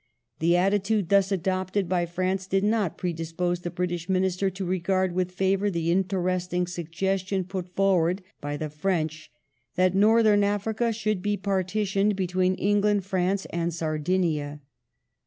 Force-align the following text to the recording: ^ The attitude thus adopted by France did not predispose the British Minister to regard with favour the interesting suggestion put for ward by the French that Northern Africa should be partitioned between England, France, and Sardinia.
^ 0.35 0.39
The 0.39 0.57
attitude 0.57 1.09
thus 1.09 1.31
adopted 1.31 1.87
by 1.87 2.07
France 2.07 2.47
did 2.47 2.63
not 2.63 2.97
predispose 2.97 3.59
the 3.59 3.69
British 3.69 4.09
Minister 4.09 4.49
to 4.49 4.65
regard 4.65 5.13
with 5.13 5.31
favour 5.31 5.69
the 5.69 5.91
interesting 5.91 6.65
suggestion 6.65 7.43
put 7.43 7.69
for 7.75 7.99
ward 8.05 8.23
by 8.41 8.57
the 8.57 8.71
French 8.71 9.31
that 9.75 9.93
Northern 9.93 10.43
Africa 10.43 10.91
should 10.91 11.21
be 11.21 11.37
partitioned 11.37 12.15
between 12.15 12.55
England, 12.55 13.05
France, 13.05 13.45
and 13.51 13.71
Sardinia. 13.75 14.61